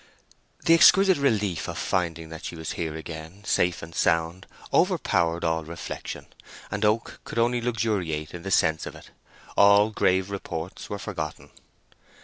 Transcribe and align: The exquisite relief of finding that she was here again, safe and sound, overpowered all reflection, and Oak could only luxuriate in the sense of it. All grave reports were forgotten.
The 0.65 0.73
exquisite 0.73 1.19
relief 1.19 1.67
of 1.67 1.77
finding 1.77 2.29
that 2.29 2.43
she 2.45 2.55
was 2.55 2.71
here 2.71 2.95
again, 2.95 3.43
safe 3.45 3.83
and 3.83 3.93
sound, 3.93 4.47
overpowered 4.73 5.43
all 5.43 5.63
reflection, 5.63 6.25
and 6.71 6.83
Oak 6.83 7.19
could 7.23 7.37
only 7.37 7.61
luxuriate 7.61 8.33
in 8.33 8.41
the 8.41 8.49
sense 8.49 8.87
of 8.87 8.95
it. 8.95 9.11
All 9.55 9.91
grave 9.91 10.31
reports 10.31 10.89
were 10.89 10.97
forgotten. 10.97 11.51